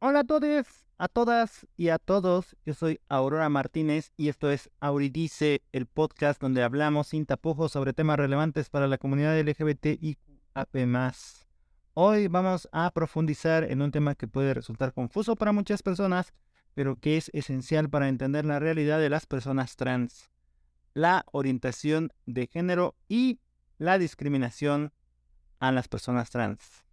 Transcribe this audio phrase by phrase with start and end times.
[0.00, 0.66] Hola a todos,
[0.96, 2.54] a todas y a todos.
[2.64, 7.92] Yo soy Aurora Martínez y esto es Auridice, el podcast donde hablamos sin tapujos sobre
[7.92, 10.76] temas relevantes para la comunidad LGBTIQAP+.
[11.94, 16.32] Hoy vamos a profundizar en un tema que puede resultar confuso para muchas personas,
[16.74, 20.30] pero que es esencial para entender la realidad de las personas trans,
[20.94, 23.40] la orientación de género y
[23.78, 24.92] la discriminación
[25.58, 26.87] a las personas trans.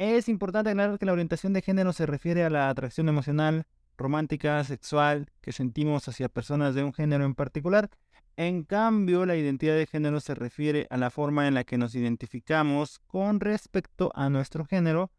[0.00, 3.66] Es importante aclarar que la orientación de género se refiere a la atracción emocional,
[3.98, 7.90] romántica, sexual que sentimos hacia personas de un género en particular.
[8.38, 11.94] En cambio, la identidad de género se refiere a la forma en la que nos
[11.94, 15.10] identificamos con respecto a nuestro género,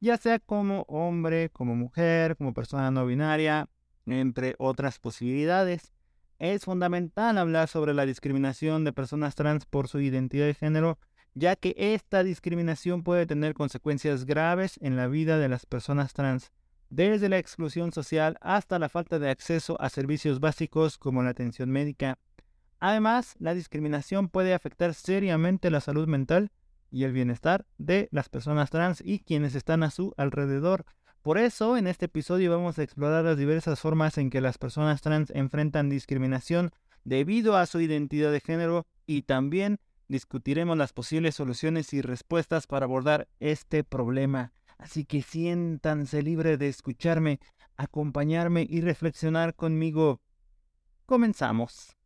[0.00, 3.68] ya sea como hombre, como mujer, como persona no binaria,
[4.06, 5.92] entre otras posibilidades.
[6.38, 10.98] Es fundamental hablar sobre la discriminación de personas trans por su identidad de género
[11.34, 16.52] ya que esta discriminación puede tener consecuencias graves en la vida de las personas trans,
[16.90, 21.70] desde la exclusión social hasta la falta de acceso a servicios básicos como la atención
[21.70, 22.18] médica.
[22.80, 26.50] Además, la discriminación puede afectar seriamente la salud mental
[26.90, 30.84] y el bienestar de las personas trans y quienes están a su alrededor.
[31.22, 35.00] Por eso, en este episodio vamos a explorar las diversas formas en que las personas
[35.00, 36.72] trans enfrentan discriminación
[37.04, 39.78] debido a su identidad de género y también
[40.12, 44.52] discutiremos las posibles soluciones y respuestas para abordar este problema.
[44.78, 47.40] Así que siéntanse libre de escucharme,
[47.76, 50.20] acompañarme y reflexionar conmigo.
[51.06, 51.96] Comenzamos.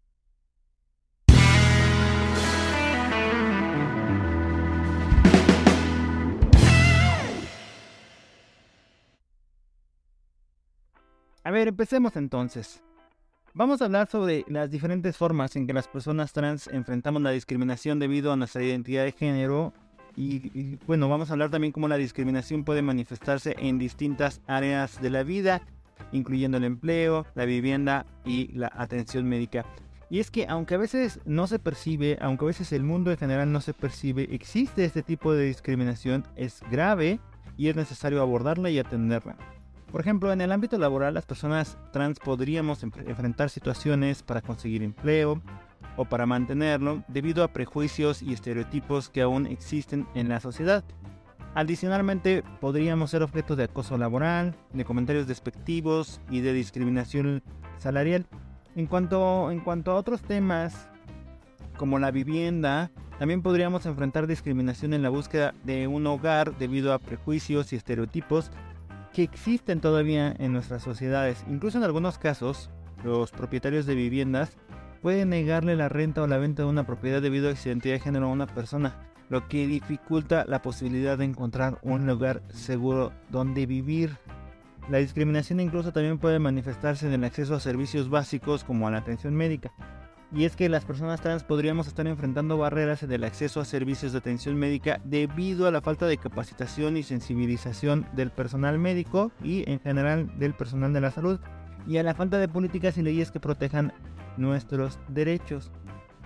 [11.43, 12.83] A ver, empecemos entonces.
[13.57, 17.99] Vamos a hablar sobre las diferentes formas en que las personas trans enfrentamos la discriminación
[17.99, 19.73] debido a nuestra identidad de género
[20.15, 25.09] y, bueno, vamos a hablar también cómo la discriminación puede manifestarse en distintas áreas de
[25.09, 25.63] la vida,
[26.13, 29.65] incluyendo el empleo, la vivienda y la atención médica.
[30.11, 33.17] Y es que aunque a veces no se percibe, aunque a veces el mundo en
[33.17, 37.21] general no se percibe, existe este tipo de discriminación, es grave
[37.57, 39.39] y es necesario abordarla y atenderla.
[39.91, 45.41] Por ejemplo, en el ámbito laboral las personas trans podríamos enfrentar situaciones para conseguir empleo
[45.97, 50.85] o para mantenerlo debido a prejuicios y estereotipos que aún existen en la sociedad.
[51.55, 57.43] Adicionalmente, podríamos ser objeto de acoso laboral, de comentarios despectivos y de discriminación
[57.79, 58.27] salarial.
[58.75, 60.91] En cuanto, en cuanto a otros temas
[61.79, 66.99] como la vivienda, también podríamos enfrentar discriminación en la búsqueda de un hogar debido a
[66.99, 68.51] prejuicios y estereotipos
[69.17, 71.43] que existen todavía en nuestras sociedades.
[71.49, 72.69] Incluso en algunos casos,
[73.03, 74.59] los propietarios de viviendas
[75.01, 78.01] pueden negarle la renta o la venta de una propiedad debido a su identidad de
[78.01, 83.65] género a una persona, lo que dificulta la posibilidad de encontrar un lugar seguro donde
[83.65, 84.19] vivir.
[84.91, 88.99] La discriminación incluso también puede manifestarse en el acceso a servicios básicos como a la
[88.99, 89.73] atención médica
[90.33, 94.13] y es que las personas trans podríamos estar enfrentando barreras en el acceso a servicios
[94.13, 99.69] de atención médica debido a la falta de capacitación y sensibilización del personal médico y
[99.71, 101.39] en general del personal de la salud
[101.87, 103.93] y a la falta de políticas y leyes que protejan
[104.37, 105.71] nuestros derechos.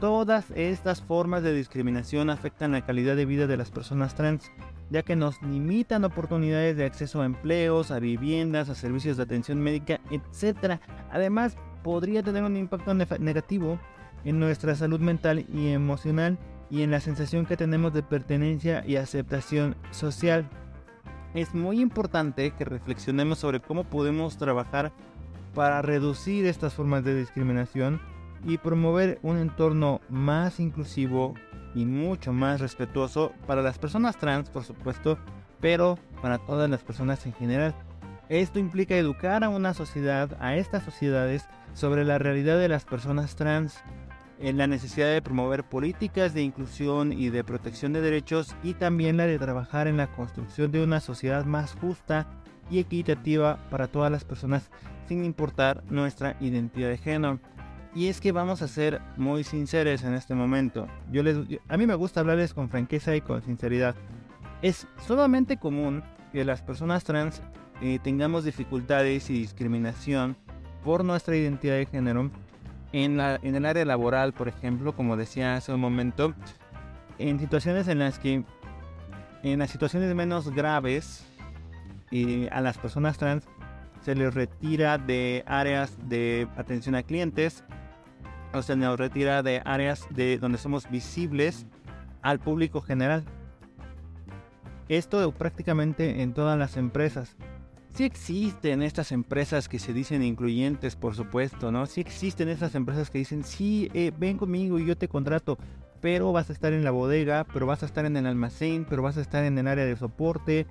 [0.01, 4.51] Todas estas formas de discriminación afectan la calidad de vida de las personas trans,
[4.89, 9.61] ya que nos limitan oportunidades de acceso a empleos, a viviendas, a servicios de atención
[9.61, 10.81] médica, etc.
[11.11, 13.79] Además, podría tener un impacto negativo
[14.25, 16.39] en nuestra salud mental y emocional
[16.71, 20.49] y en la sensación que tenemos de pertenencia y aceptación social.
[21.35, 24.93] Es muy importante que reflexionemos sobre cómo podemos trabajar
[25.55, 28.01] para reducir estas formas de discriminación
[28.45, 31.35] y promover un entorno más inclusivo
[31.75, 35.19] y mucho más respetuoso para las personas trans, por supuesto,
[35.61, 37.75] pero para todas las personas en general.
[38.31, 43.35] Esto implica educar a una sociedad, a estas sociedades, sobre la realidad de las personas
[43.35, 43.83] trans,
[44.39, 49.17] en la necesidad de promover políticas de inclusión y de protección de derechos y también
[49.17, 52.29] la de trabajar en la construcción de una sociedad más justa
[52.71, 54.71] y equitativa para todas las personas
[55.09, 57.41] sin importar nuestra identidad de género.
[57.97, 60.87] Y es que vamos a ser muy sinceros en este momento.
[61.11, 61.37] Yo les,
[61.67, 63.97] a mí me gusta hablarles con franqueza y con sinceridad.
[64.63, 67.43] Es sumamente común que las personas trans
[67.81, 70.37] eh, tengamos dificultades y discriminación
[70.85, 72.31] por nuestra identidad de género
[72.93, 76.35] en, la, en el área laboral, por ejemplo, como decía hace un momento,
[77.19, 78.45] en situaciones en las que,
[79.43, 81.27] en las situaciones menos graves,
[82.11, 83.47] y a las personas trans
[84.03, 87.65] se les retira de áreas de atención a clientes,
[88.53, 91.67] o se nos retira de áreas de donde somos visibles
[92.23, 93.25] al público general.
[94.89, 97.37] Esto prácticamente en todas las empresas.
[97.95, 101.87] Sí existen estas empresas que se dicen incluyentes, por supuesto, ¿no?
[101.87, 105.59] Sí existen estas empresas que dicen, sí, eh, ven conmigo y yo te contrato,
[106.01, 109.03] pero vas a estar en la bodega, pero vas a estar en el almacén, pero
[109.03, 110.67] vas a estar en el área de soporte,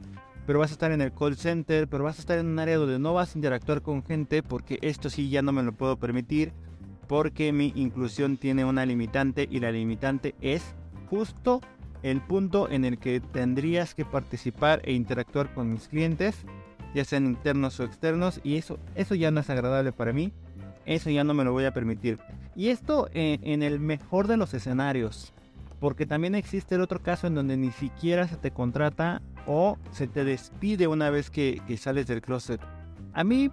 [0.45, 2.77] pero vas a estar en el call center, pero vas a estar en un área
[2.77, 5.97] donde no vas a interactuar con gente porque esto sí ya no me lo puedo
[5.97, 6.53] permitir
[7.07, 10.75] porque mi inclusión tiene una limitante y la limitante es
[11.09, 11.61] justo
[12.03, 16.45] el punto en el que tendrías que participar e interactuar con mis clientes,
[16.93, 20.31] ya sean internos o externos, y eso, eso ya no es agradable para mí,
[20.85, 22.19] eso ya no me lo voy a permitir.
[22.55, 25.33] Y esto en, el mejor de los escenarios,
[25.79, 30.07] porque también existe el otro caso en donde ni siquiera se te contrata o se
[30.07, 32.59] te despide una vez que, que sales del closet.
[33.13, 33.51] A mí,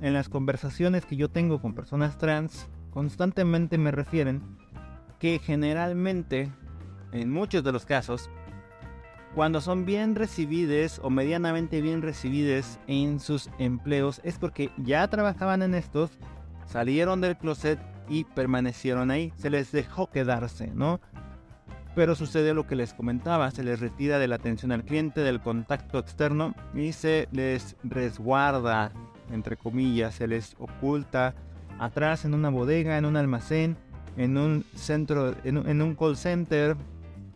[0.00, 4.42] en las conversaciones que yo tengo con personas trans, constantemente me refieren
[5.18, 6.50] que generalmente
[7.12, 8.30] en muchos de los casos,
[9.36, 15.60] cuando son bien recibidas o medianamente bien recibidas en sus empleos es porque ya trabajaban
[15.60, 16.10] en estos,
[16.64, 17.78] salieron del closet
[18.08, 21.02] y permanecieron ahí, se les dejó quedarse, ¿no?
[21.94, 25.42] Pero sucede lo que les comentaba, se les retira de la atención al cliente, del
[25.42, 28.90] contacto externo y se les resguarda,
[29.30, 31.34] entre comillas, se les oculta
[31.78, 33.76] atrás en una bodega, en un almacén,
[34.16, 36.74] en un centro, en un call center,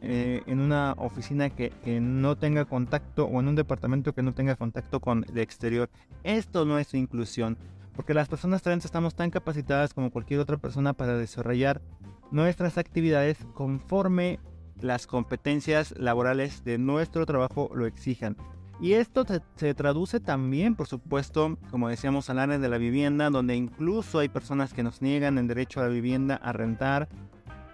[0.03, 4.57] eh, en una oficina que, no tenga contacto o en un departamento que no tenga
[4.57, 5.91] contacto con el exterior.
[6.25, 7.59] Esto no es inclusión,
[7.95, 11.83] porque las personas trans estamos tan capacitadas como cualquier otra persona para desarrollar
[12.31, 14.39] nuestras actividades conforme
[14.81, 18.37] las competencias laborales de nuestro trabajo lo exijan.
[18.81, 19.27] Y esto
[19.57, 24.31] se, traduce también, por supuesto, como decíamos, al área de la vivienda, donde incluso hay
[24.31, 27.11] personas que nos niegan el derecho a la vivienda, a rentar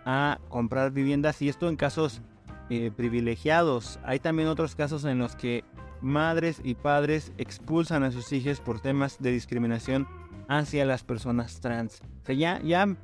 [0.07, 2.23] a comprar viviendas y esto en casos
[2.71, 3.99] eh, privilegiados.
[4.05, 5.65] Hay también otros casos en los que
[6.01, 10.07] madres y padres expulsan a sus hijos por temas de discriminación
[10.49, 12.01] hacia las personas trans.
[12.23, 12.97] O sea, ya, ya,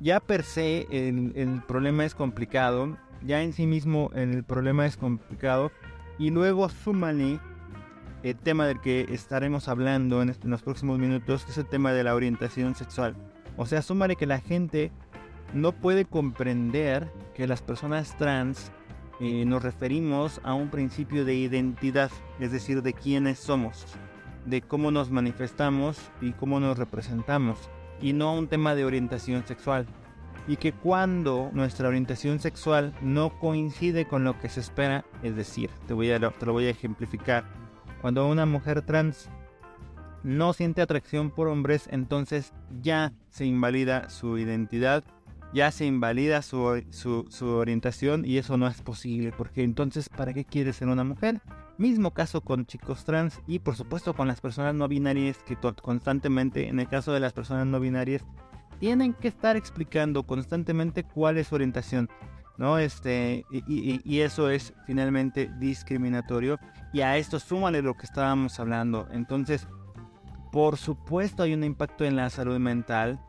[0.00, 5.70] ya per se el, problema es complicado, ya en sí mismo el problema es complicado
[6.18, 7.38] y luego súmale
[8.22, 12.02] el tema del que estaremos hablando en los próximos minutos, que es el tema de
[12.02, 13.14] la orientación sexual.
[13.56, 14.90] O sea, súmale que la gente
[15.56, 18.70] no puede comprender que las personas trans
[19.20, 23.86] eh, nos referimos a un principio de identidad, es decir, de quiénes somos,
[24.44, 27.58] de cómo nos manifestamos y cómo nos representamos,
[28.00, 29.86] y no a un tema de orientación sexual.
[30.46, 35.70] Y que cuando nuestra orientación sexual no coincide con lo que se espera, es decir,
[35.88, 37.44] te, voy a, te lo voy a ejemplificar,
[38.02, 39.30] cuando una mujer trans
[40.22, 45.02] no siente atracción por hombres, entonces ya se invalida su identidad
[45.52, 50.44] ya se invalida su, su, orientación y eso no es posible, porque entonces, ¿para qué
[50.44, 51.40] quiere ser una mujer?
[51.78, 56.68] Mismo caso con chicos trans y por supuesto con las personas no binarias que constantemente,
[56.68, 58.24] en el caso de las personas no binarias,
[58.80, 62.08] tienen que estar explicando constantemente cuál es su orientación.
[62.58, 62.78] ¿no?
[62.78, 66.58] Este, y, y, eso es finalmente discriminatorio.
[66.92, 69.06] Y a esto súmale lo que estábamos hablando.
[69.12, 69.68] Entonces,
[70.52, 73.20] por supuesto hay un impacto en la salud mental.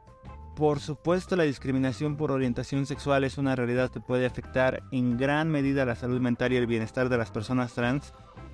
[0.58, 5.52] Por supuesto, la discriminación por orientación sexual es una realidad que puede afectar en gran
[5.52, 8.12] medida la salud mental y el bienestar de las personas trans.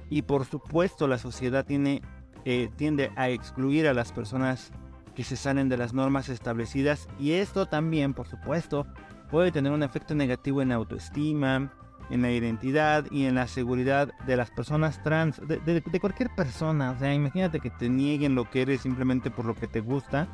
[0.10, 2.02] Y por supuesto, la sociedad tiene,
[2.44, 4.74] eh, tiende a excluir a las personas
[5.16, 7.08] que se salen de las normas establecidas.
[7.20, 8.86] Y esto también, por supuesto,
[9.32, 11.72] puede tener un efecto negativo en la autoestima,
[12.10, 16.92] en la identidad y en la seguridad de las personas trans, de, de cualquier persona.
[16.92, 20.28] O sea, imagínate que te nieguen lo que eres simplemente por lo que te gusta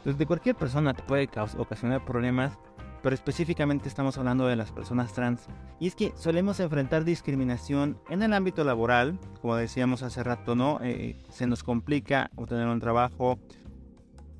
[0.00, 1.28] entonces, de cualquier persona te puede
[1.58, 2.56] ocasionar problemas,
[3.02, 5.46] pero específicamente estamos hablando de las personas trans.
[5.78, 10.80] Y es que solemos enfrentar discriminación en el ámbito laboral, como decíamos hace rato, ¿no?
[10.82, 13.38] Eh, se nos complica obtener un trabajo.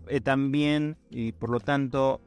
[0.07, 2.23] Eh, también, y por lo tanto,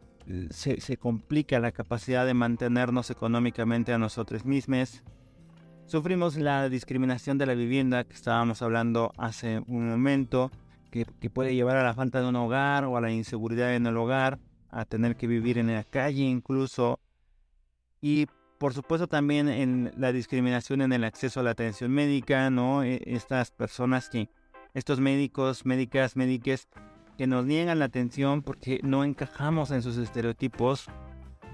[0.52, 5.02] se, se, complica la capacidad de mantenernos económicamente a nosotros mismos.
[5.88, 10.52] Sufrimos la discriminación de la vivienda que estábamos hablando hace un momento
[10.94, 13.98] que, puede llevar a la falta de un hogar o a la inseguridad en el
[13.98, 17.00] hogar, a tener que vivir en la calle incluso.
[18.00, 18.28] Y
[18.60, 22.84] por supuesto también en la discriminación en el acceso a la atención médica, ¿no?
[22.84, 24.30] E, estas personas que,
[24.76, 26.68] estos médicos, médicas, médiques
[27.18, 30.88] que nos niegan la atención porque no encajamos en sus estereotipos,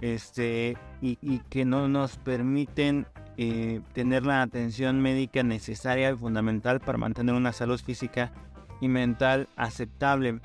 [0.01, 3.05] este, y, que no nos permiten
[3.35, 8.31] eh, tener la atención médica necesaria y fundamental para mantener una salud física
[8.81, 10.39] y mental aceptable.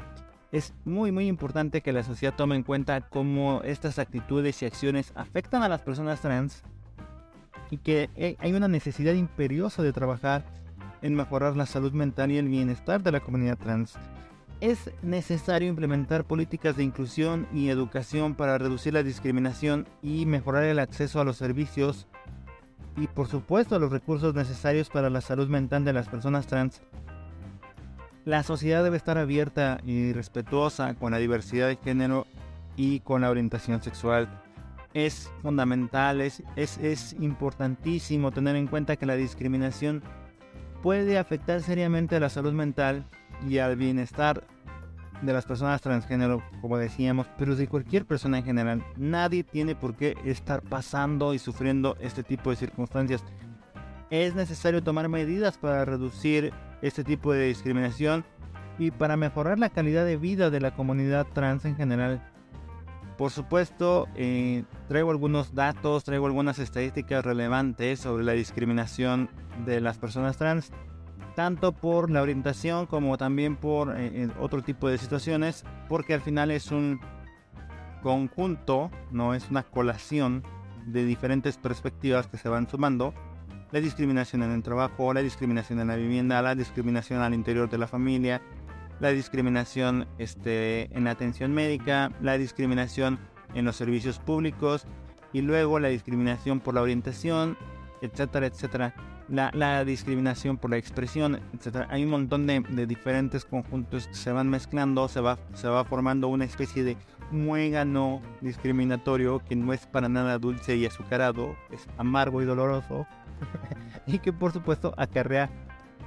[0.53, 5.12] Es muy muy importante que la sociedad tome en cuenta cómo estas actitudes y acciones
[5.17, 6.62] afectan a las personas trans
[7.71, 10.45] y que hay una necesidad imperiosa de trabajar
[11.03, 13.95] en mejorar la salud mental y el bienestar de la comunidad trans.
[14.61, 20.79] Es necesario implementar políticas de inclusión y educación para reducir la discriminación y mejorar el
[20.79, 22.07] acceso a los servicios
[22.97, 26.81] y por supuesto los recursos necesarios para la salud mental de las personas trans.
[28.25, 32.26] La sociedad debe estar abierta y respetuosa con la diversidad de género
[32.75, 34.40] y con la orientación sexual.
[34.95, 40.02] Es fundamental, es, es, importantísimo tener en cuenta que la discriminación
[40.83, 43.04] puede afectar seriamente a la salud mental
[43.47, 44.45] y al bienestar
[45.21, 48.85] de las personas transgénero, como decíamos, pero de cualquier persona en general.
[48.97, 53.23] Nadie tiene por qué estar pasando y sufriendo este tipo de circunstancias.
[54.09, 58.25] Es necesario tomar medidas para reducir este tipo de discriminación
[58.78, 62.23] y para mejorar la calidad de vida de la comunidad trans en general.
[63.16, 69.31] Por supuesto, eh, traigo algunos datos, traigo algunas estadísticas relevantes sobre la discriminación
[69.64, 70.73] de las personas trans
[71.35, 76.50] tanto por la orientación como también por eh, otro tipo de situaciones, porque al final
[76.50, 77.00] es un
[78.02, 80.43] conjunto, no es una colación
[80.87, 83.14] de diferentes perspectivas que se van sumando.
[83.75, 87.76] La discriminación en el trabajo, la discriminación en la vivienda, la discriminación al interior de
[87.76, 88.40] la familia,
[89.00, 93.19] la discriminación este, en la atención médica, la discriminación
[93.52, 94.87] en los servicios públicos
[95.33, 97.59] y luego la discriminación por la orientación,
[98.00, 98.95] etcétera, etcétera
[99.28, 101.87] la, discriminación por la expresión, etc.
[101.88, 106.28] Hay un montón de, diferentes conjuntos que se van mezclando, se va, se va formando
[106.28, 106.97] una especie de
[107.31, 113.07] muégano discriminatorio que no es para nada dulce y azucarado, es amargo y doloroso,
[114.06, 115.50] y que por supuesto acarrea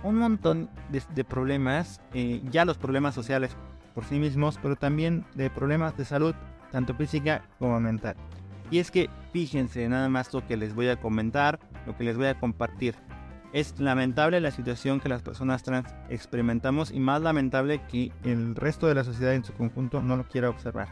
[0.03, 3.56] un montón de, problemas, eh, ya los problemas sociales
[3.94, 6.36] por sí mismos, pero también de problemas de salud,
[6.72, 8.15] tanto física como mental.
[8.70, 12.17] Y es que fíjense nada más lo que les voy a comentar, lo que les
[12.17, 12.96] voy a compartir.
[13.53, 18.88] Es lamentable la situación que las personas trans experimentamos y más lamentable que el resto
[18.88, 20.89] de la sociedad en su conjunto no lo quiera observar.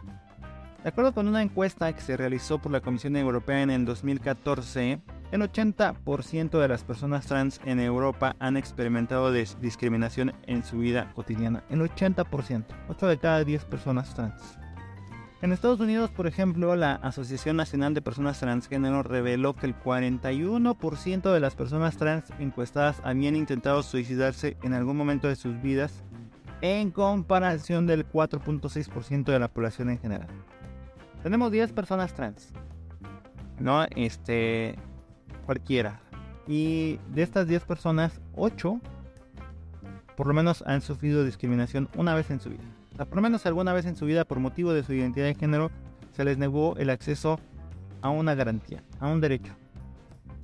[0.81, 5.01] De acuerdo con una encuesta que se realizó por la Comisión Europea en el 2014,
[5.35, 11.63] el 80% de las personas trans en Europa han experimentado discriminación en su vida cotidiana.
[11.69, 14.57] El 80%, 8 de cada 10 personas trans.
[15.41, 21.33] En Estados Unidos, por ejemplo, la Asociación Nacional de Personas Transgénero reveló que el 41%
[21.33, 26.01] de las personas trans encuestadas habían intentado suicidarse en algún momento de sus vidas,
[26.61, 30.29] en comparación del 4.6% de la población en general.
[31.23, 32.53] Tenemos 10 personas trans,
[33.59, 33.83] ¿no?
[33.95, 34.75] Este,
[35.45, 35.99] cualquiera.
[36.47, 38.79] Y de estas 10 personas, 8
[40.15, 42.63] por lo menos han sufrido discriminación una vez en su vida
[43.03, 45.69] por lo menos alguna vez en su vida por motivo de su identidad de género
[46.13, 47.39] se les negó el acceso
[48.01, 49.53] a una garantía, a un derecho.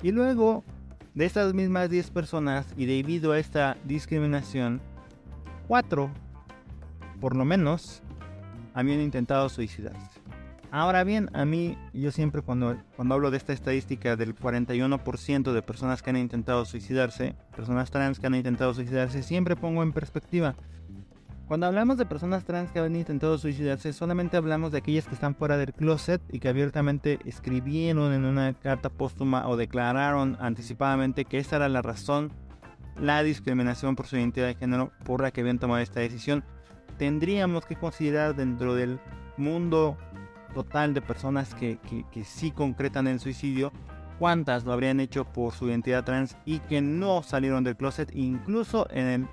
[0.03, 0.65] Y luego
[1.13, 4.81] de estas mismas 10 personas y debido a esta discriminación,
[5.70, 6.12] 4
[7.22, 8.01] por lo menos
[8.74, 10.21] habían intentado suicidarse.
[10.72, 15.62] Ahora bien, a mí, yo siempre cuando, cuando hablo de esta estadística del 41% de
[15.62, 20.56] personas que han intentado suicidarse, personas trans que han intentado suicidarse, siempre pongo en perspectiva
[21.51, 25.36] cuando hablamos de personas trans que han intentado suicidarse, solamente hablamos de aquellas que están
[25.36, 31.40] fuera del closet y que abiertamente escribieron en una carta póstuma o declararon anticipadamente que
[31.40, 32.32] esa era la razón,
[32.98, 36.46] la discriminación por su identidad de género por la que habían tomado esta decisión.
[36.98, 39.01] Tendríamos que considerar dentro del
[39.36, 39.98] mundo
[40.53, 41.77] total de personas que,
[42.24, 43.72] sí concretan el suicidio,
[44.20, 48.88] cuántas lo habrían hecho por su identidad trans y que no salieron del closet, incluso
[48.91, 49.27] en el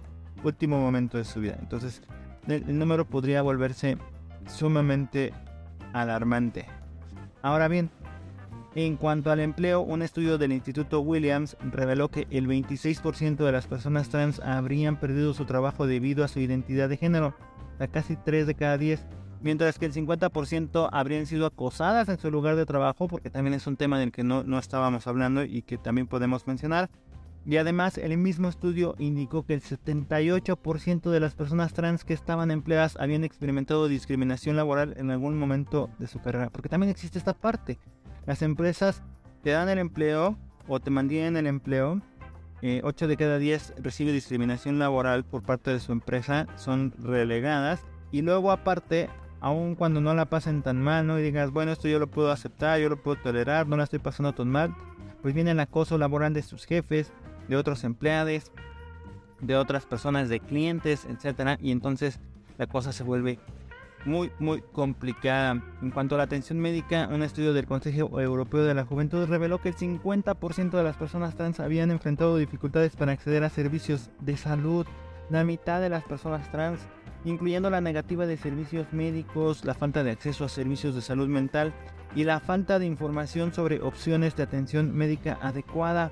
[0.44, 1.56] último momento de su vida.
[1.60, 2.02] Entonces,
[2.46, 3.98] el, número podría volverse
[4.46, 5.32] sumamente
[5.92, 6.66] alarmante.
[7.42, 7.90] Ahora bien,
[8.74, 13.66] en cuanto al empleo, un estudio del Instituto Williams reveló que el 26% de las
[13.66, 17.34] personas trans habrían perdido su trabajo debido a su identidad de género,
[17.78, 19.04] a casi 3 de cada 10,
[19.40, 23.66] mientras que el 50% habrían sido acosadas en su lugar de trabajo, porque también es
[23.66, 26.90] un tema del que no, no estábamos hablando y que también podemos mencionar.
[27.48, 32.50] Y además el mismo estudio indicó que el 78% de las personas trans que estaban
[32.50, 36.50] empleadas habían experimentado discriminación laboral en algún momento de su carrera.
[36.50, 37.78] Porque también existe esta parte.
[38.26, 39.02] Las empresas
[39.42, 42.02] te dan el empleo o te mantienen el empleo.
[42.60, 46.46] 8 eh, de cada 10 recibe discriminación laboral por parte de su empresa.
[46.56, 47.80] Son relegadas.
[48.10, 49.08] Y luego aparte,
[49.40, 51.18] aun cuando no la pasen tan mal, ¿no?
[51.18, 53.98] Y digas, bueno, esto yo lo puedo aceptar, yo lo puedo tolerar, no la estoy
[53.98, 54.74] pasando tan mal.
[55.22, 57.12] Pues viene el acoso laboral de sus jefes,
[57.48, 58.52] de otros empleados,
[59.40, 62.20] de otras personas, de clientes, etcétera, y entonces
[62.56, 63.38] la cosa se vuelve
[64.04, 65.62] muy, muy complicada.
[65.82, 69.60] En cuanto a la atención médica, un estudio del Consejo Europeo de la Juventud reveló
[69.60, 74.36] que el 50% de las personas trans habían enfrentado dificultades para acceder a servicios de
[74.36, 74.86] salud.
[75.30, 76.80] La mitad de las personas trans,
[77.24, 81.72] incluyendo la negativa de servicios médicos, la falta de acceso a servicios de salud mental
[82.14, 86.10] y la falta de información sobre opciones de atención médica adecuada.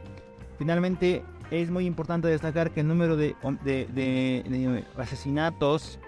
[0.59, 5.99] Finalmente, es muy importante destacar que el número de, de asesinatos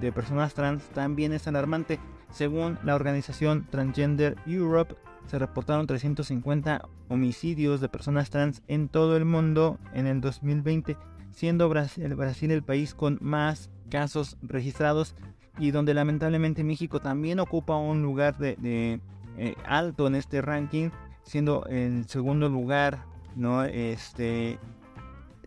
[0.00, 1.98] de personas trans también es alarmante.
[2.30, 4.96] Según la organización Transgender Europe,
[5.26, 10.96] se reportaron 350 homicidios de personas trans en todo el mundo en el 2020,
[11.30, 15.14] siendo Brasil, Brasil el país con más casos registrados
[15.58, 19.00] y donde lamentablemente México también ocupa un lugar de,
[19.38, 20.90] eh, alto en este ranking,
[21.22, 23.04] siendo el segundo lugar,
[23.36, 23.64] ¿no?
[23.64, 24.58] Este,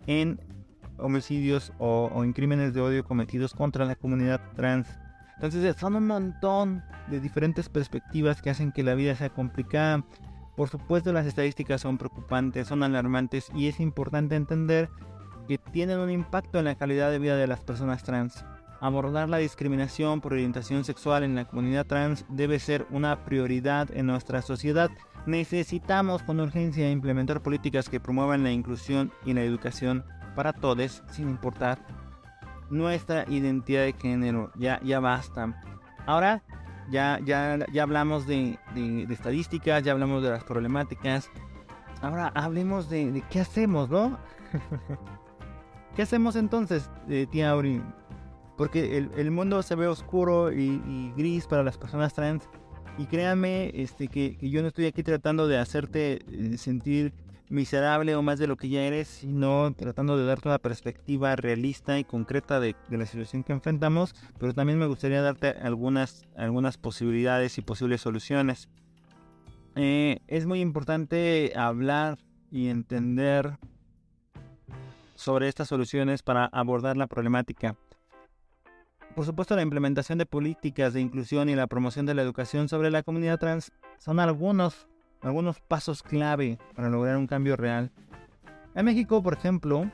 [0.06, 0.40] en
[0.98, 4.88] homicidios o, en crímenes de odio cometidos contra la comunidad trans.
[5.36, 10.04] Entonces son un montón de diferentes perspectivas que hacen que la vida sea complicada.
[10.56, 14.90] Por supuesto las estadísticas son preocupantes, son alarmantes y es importante entender
[15.48, 18.46] que tienen un impacto en la calidad de vida de las personas trans.
[18.80, 24.06] Abordar la discriminación por orientación sexual en la comunidad trans debe ser una prioridad en
[24.06, 24.92] nuestra sociedad.
[25.26, 31.30] Necesitamos con urgencia implementar políticas que promuevan la inclusión y la educación para todos, sin
[31.30, 31.80] importar
[32.70, 34.52] nuestra identidad de género.
[34.56, 35.60] Ya, ya basta.
[36.06, 36.44] Ahora
[36.90, 38.58] ya, ya, ya hablamos de,
[39.10, 41.30] estadísticas, ya hablamos de las problemáticas.
[42.02, 44.18] Ahora hablemos de, qué hacemos, ¿no?
[45.98, 47.82] ¿Qué hacemos entonces, eh, tía Auri?
[48.56, 52.48] Porque el, mundo se ve oscuro y, gris para las personas trans.
[53.00, 57.16] Y créanme este, que, que, yo no estoy aquí tratando de hacerte eh, sentir
[57.50, 61.98] miserable o más de lo que ya eres, sino tratando de darte una perspectiva realista
[61.98, 67.58] y concreta de, la situación que enfrentamos, pero también me gustaría darte algunas, algunas posibilidades
[67.58, 68.70] y posibles soluciones.
[69.76, 72.20] Eh, es muy importante hablar
[72.52, 73.58] y entender
[75.18, 77.76] sobre estas soluciones para abordar la problemática.
[79.16, 82.92] Por supuesto, la implementación de políticas de inclusión y la promoción de la educación sobre
[82.92, 84.88] la comunidad trans son algunos
[85.22, 87.92] algunos pasos clave para lograr un cambio real.
[88.76, 89.90] En México, por ejemplo,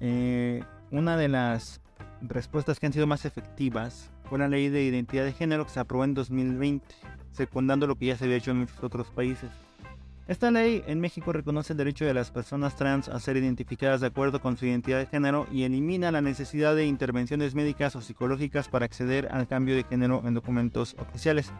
[0.00, 1.80] eh, una de las
[2.22, 5.80] respuestas que han sido más efectivas fue la ley de identidad de género que se
[5.80, 6.86] aprobó en 2020,
[7.32, 9.50] secundando lo que ya se había hecho en muchos otros países.
[10.28, 14.08] Esta ley en México reconoce el derecho de las personas trans a ser identificadas de
[14.08, 18.68] acuerdo con su identidad de género y elimina la necesidad de intervenciones médicas o psicológicas
[18.68, 21.52] para acceder al cambio de género en documentos oficiales.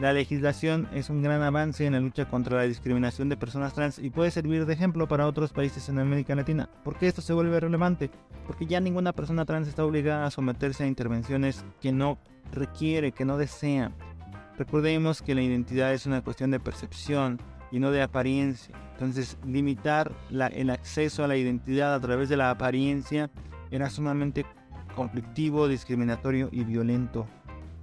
[0.00, 4.00] La legislación es un gran avance en la lucha contra la discriminación de personas trans
[4.00, 6.68] y puede servir de ejemplo para otros países en América Latina.
[6.82, 8.10] ¿Por qué esto se vuelve relevante?
[8.48, 12.18] Porque ya ninguna persona trans está obligada a someterse a intervenciones que no
[12.52, 13.92] requiere, que no desea.
[14.58, 17.38] Recordemos que la identidad es una cuestión de percepción
[17.70, 18.74] y no de apariencia.
[18.92, 23.30] Entonces, limitar el acceso a la identidad a través de la apariencia
[23.70, 24.46] era sumamente
[24.94, 27.26] conflictivo, discriminatorio y violento.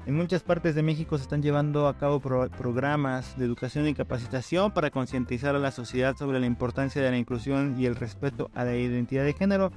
[0.06, 4.72] En muchas partes de México se están llevando a cabo programas de educación y capacitación
[4.72, 8.66] para concientizar a la sociedad sobre la importancia de la inclusión y el respeto a
[8.66, 9.72] la identidad de género.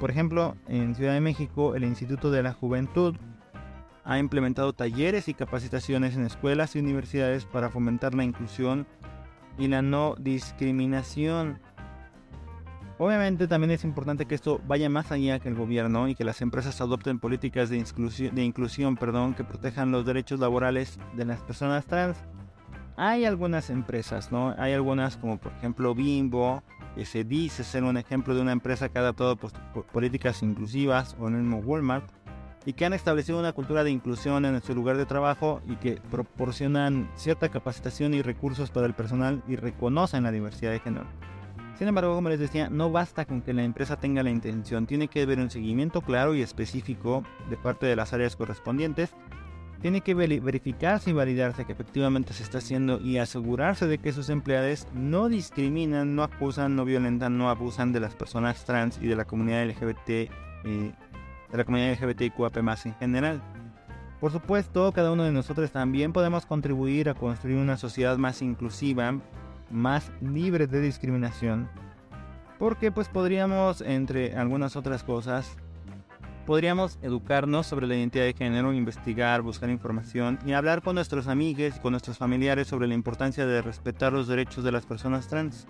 [0.00, 3.14] Por ejemplo, en Ciudad de México, el Instituto de la Juventud
[4.04, 8.86] ha implementado talleres y capacitaciones en escuelas y universidades para fomentar la inclusión
[9.58, 11.60] y la no discriminación.
[12.98, 16.40] Obviamente también es importante que esto vaya más allá que el gobierno y que las
[16.40, 21.40] empresas adopten políticas de inclusión, de inclusión perdón, que protejan los derechos laborales de las
[21.42, 22.16] personas trans.
[22.96, 24.54] Hay algunas empresas, ¿no?
[24.58, 26.64] Hay algunas como por ejemplo Bimbo,
[26.96, 29.36] que se dice ser un ejemplo de una empresa que ha adoptado
[29.92, 32.10] políticas inclusivas, o en el mismo Walmart,
[32.68, 36.02] y que han establecido una cultura de inclusión en su lugar de trabajo y que
[36.10, 41.06] proporcionan cierta capacitación y recursos para el personal y reconocen la diversidad de género.
[41.78, 45.08] Sin embargo, como les decía, no basta con que la empresa tenga la intención, tiene
[45.08, 49.14] que haber un seguimiento claro y específico de parte de las áreas correspondientes.
[49.80, 54.28] Tiene que verificarse y validarse que efectivamente se está haciendo y asegurarse de que sus
[54.28, 59.16] empleados no discriminan, no acusan, no violentan, no abusan de las personas trans y de
[59.16, 60.10] la comunidad LGBT,
[60.64, 60.92] eh,
[61.50, 62.56] de la comunidad LGBTQAP+
[62.86, 63.42] en general.
[64.20, 69.14] Por supuesto, cada uno de nosotros también podemos contribuir a construir una sociedad más inclusiva
[69.70, 71.68] más libres de discriminación.
[72.58, 75.56] Porque pues podríamos, entre algunas otras cosas,
[76.46, 81.76] podríamos educarnos sobre la identidad de género, investigar, buscar información y hablar con nuestros amigos
[81.76, 85.68] y con nuestros familiares sobre la importancia de respetar los derechos de las personas trans.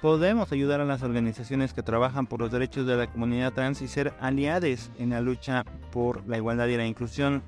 [0.00, 3.88] Podemos ayudar a las organizaciones que trabajan por los derechos de la comunidad trans y
[3.88, 7.42] ser aliados en la lucha por la igualdad y la inclusión.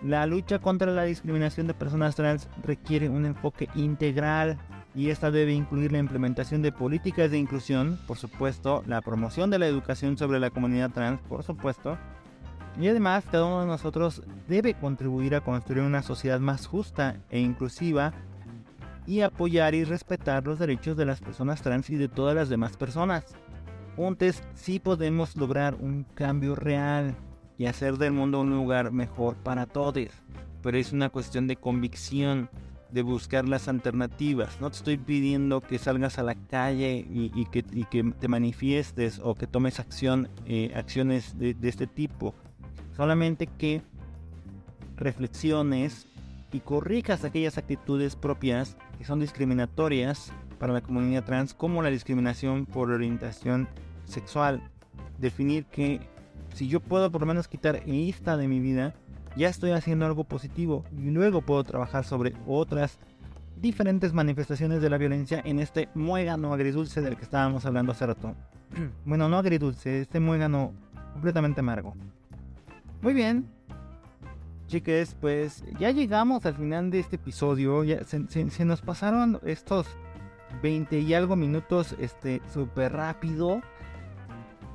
[0.00, 4.56] La lucha contra la discriminación de personas trans requiere un enfoque integral
[4.94, 9.58] y esta debe incluir la implementación de políticas de inclusión, por supuesto, la promoción de
[9.58, 11.98] la educación sobre la comunidad trans, por supuesto,
[12.80, 17.40] y además cada uno de nosotros debe contribuir a construir una sociedad más justa e
[17.40, 18.12] inclusiva
[19.06, 22.76] y apoyar y respetar los derechos de las personas trans y de todas las demás
[22.76, 23.24] personas.
[23.96, 27.14] Juntos sí podemos lograr un cambio real
[27.58, 30.08] y hacer del mundo un lugar mejor para todos,
[30.62, 32.48] pero es una cuestión de convicción
[32.90, 34.60] de buscar las alternativas.
[34.60, 39.46] No te estoy pidiendo que salgas a la calle y, que, te manifiestes o que
[39.46, 42.34] tomes acción, eh, acciones de, de este tipo.
[42.96, 43.82] Solamente que
[44.96, 46.06] reflexiones
[46.52, 52.66] y corrijas aquellas actitudes propias que son discriminatorias para la comunidad trans, como la discriminación
[52.66, 53.68] por orientación
[54.04, 54.62] sexual.
[55.18, 56.00] Definir que
[56.54, 58.94] si yo puedo por lo menos quitar esta de mi vida,
[59.36, 62.98] ya estoy haciendo algo positivo y luego puedo trabajar sobre otras
[63.60, 68.34] diferentes manifestaciones de la violencia en este muégano agridulce del que estábamos hablando hace rato.
[69.04, 70.72] bueno, no agridulce, este muégano
[71.12, 71.94] completamente amargo.
[73.02, 73.53] Muy bien.
[74.66, 77.84] Chicas, pues ya llegamos al final de este episodio.
[77.84, 79.86] Ya se, nos pasaron estos
[80.62, 83.60] 20 y algo minutos este súper rápido.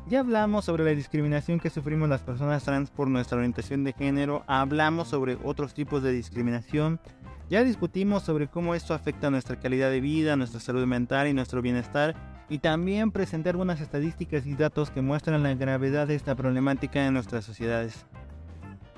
[0.07, 4.43] Ya hablamos sobre la discriminación que sufrimos las personas trans por nuestra orientación de género,
[4.47, 6.99] hablamos sobre otros tipos de discriminación,
[7.47, 11.61] ya discutimos sobre cómo esto afecta nuestra calidad de vida, nuestra salud mental y nuestro
[11.61, 12.15] bienestar,
[12.49, 17.13] y también presenté algunas estadísticas y datos que muestran la gravedad de esta problemática en
[17.13, 18.07] nuestras sociedades.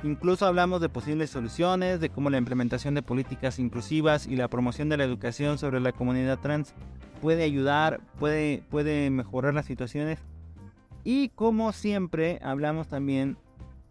[0.03, 4.89] Incluso hablamos de posibles soluciones, de cómo la implementación de políticas inclusivas y la promoción
[4.89, 6.73] de la educación sobre la comunidad trans
[7.21, 10.19] puede ayudar, puede, puede mejorar las situaciones.
[11.03, 13.37] Y como siempre, hablamos también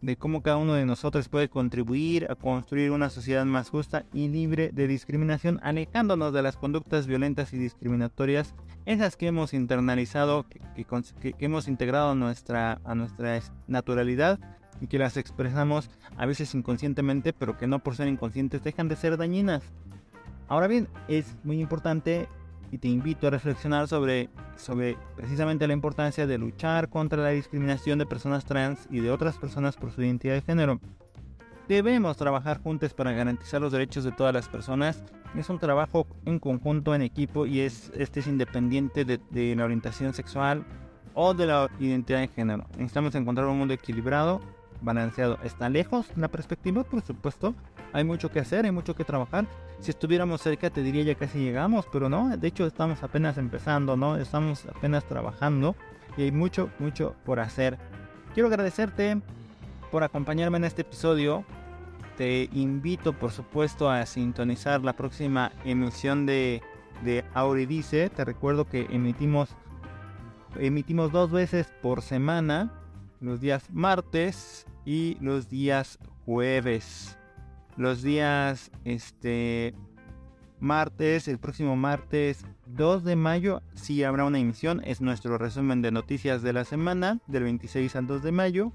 [0.00, 4.28] de cómo cada uno de nosotros puede contribuir a construir una sociedad más justa y
[4.28, 8.54] libre de discriminación, alejándonos de las conductas violentas y discriminatorias,
[8.86, 10.60] esas que hemos internalizado, que,
[11.38, 14.40] hemos integrado nuestra, a nuestra naturalidad
[14.80, 18.96] y que las expresamos a veces inconscientemente, pero que no por ser inconscientes dejan de
[18.96, 19.62] ser dañinas.
[20.48, 22.28] Ahora bien, es muy importante
[22.72, 27.98] y te invito a reflexionar sobre, sobre precisamente la importancia de luchar contra la discriminación
[27.98, 30.80] de personas trans y de otras personas por su identidad de género.
[31.68, 35.04] Debemos trabajar juntos para garantizar los derechos de todas las personas.
[35.36, 39.64] Es un trabajo en conjunto, en equipo y es, este es independiente de, de la
[39.64, 40.64] orientación sexual
[41.14, 42.66] o de la identidad de género.
[42.72, 44.40] Necesitamos encontrar un mundo equilibrado,
[44.80, 45.38] balanceado.
[45.44, 47.54] Está lejos la perspectiva, por supuesto,
[47.92, 49.46] hay mucho que hacer, hay mucho que trabajar.
[49.80, 53.96] Si estuviéramos cerca te diría ya casi llegamos, pero no, de hecho estamos apenas empezando,
[53.96, 54.16] ¿no?
[54.16, 55.74] Estamos apenas trabajando
[56.16, 57.78] y hay mucho, mucho por hacer.
[58.34, 59.20] Quiero agradecerte
[59.90, 61.44] por acompañarme en este episodio.
[62.16, 66.62] Te invito, por supuesto, a sintonizar la próxima emisión de,
[67.02, 68.10] de Auridice.
[68.10, 69.50] Te recuerdo que emitimos,
[70.58, 72.70] emitimos dos veces por semana,
[73.20, 77.16] los días martes y los días jueves
[77.80, 79.74] los días este
[80.58, 84.82] martes, el próximo martes 2 de mayo, sí habrá una emisión.
[84.84, 88.72] Es nuestro resumen de noticias de la semana, del 26 al 2 de mayo.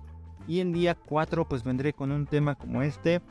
[0.47, 3.21] Y el día 4 pues vendré con un tema como este.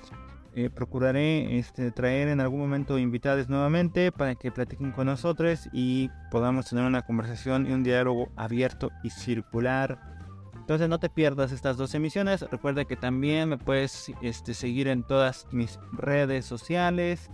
[0.54, 6.10] Eh, procuraré este, traer en algún momento invitados nuevamente para que platiquen con nosotros y
[6.30, 10.13] podamos tener una conversación y un diálogo abierto y circular
[10.64, 12.40] entonces no te pierdas estas dos emisiones.
[12.50, 17.30] Recuerda que también me puedes este, seguir en todas mis redes sociales.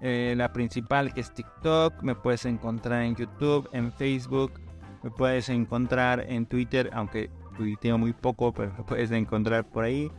[0.00, 2.02] Eh, la principal que es TikTok.
[2.02, 4.60] Me puedes encontrar en YouTube, en Facebook.
[5.04, 10.10] Me puedes encontrar en Twitter, aunque tuiteo muy poco, pero me puedes encontrar por ahí.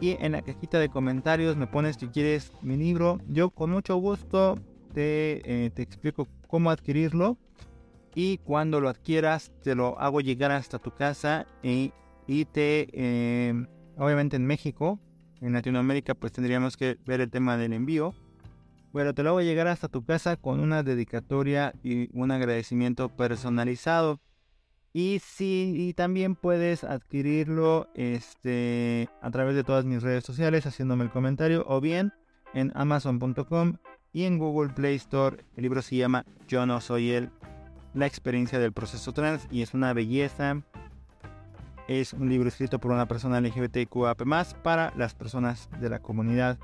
[0.02, 3.20] y en la cajita de comentarios me pones si quieres mi libro.
[3.30, 4.60] Yo con mucho gusto
[4.94, 7.38] te, eh, te explico cómo adquirirlo
[8.16, 11.92] y cuando lo adquieras te lo hago llegar hasta tu casa y,
[12.26, 15.00] y te, em, obviamente en México,
[15.42, 18.16] en Latinoamérica pues tendríamos que ver el tema del envío.
[18.94, 24.22] Bueno, te lo hago llegar hasta tu casa con una dedicatoria y un agradecimiento personalizado.
[24.94, 31.04] Y sí, y también puedes adquirirlo este, a través de todas mis redes sociales haciéndome
[31.04, 32.14] el comentario o bien
[32.54, 33.76] en amazon.com
[34.14, 35.44] y en Google Play Store.
[35.58, 37.30] El libro se llama Yo no soy él
[37.96, 40.62] la experiencia del proceso trans y es una belleza.
[41.88, 44.22] Es un libro escrito por una persona LGBTQAP+,
[44.64, 46.58] para las personas de la comunidad.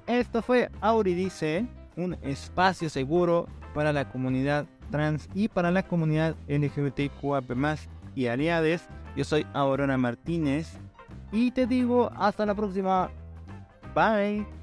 [0.07, 7.51] Esto fue Auridice, un espacio seguro para la comunidad trans y para la comunidad LGBTQAP+
[8.15, 8.83] y aliades.
[9.15, 10.73] Yo soy Aurora Martínez
[11.31, 13.09] y te digo hasta la próxima.
[13.93, 14.60] Bye.